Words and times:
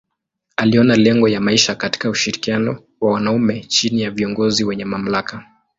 Aliona 0.55 0.95
lengo 0.95 1.27
ya 1.29 1.41
maisha 1.41 1.75
katika 1.75 2.09
ushirikiano 2.09 2.83
wa 3.01 3.11
wanaume 3.11 3.61
chini 3.67 4.01
ya 4.01 4.11
viongozi 4.11 4.63
wenye 4.63 4.85
mamlaka. 4.85 5.45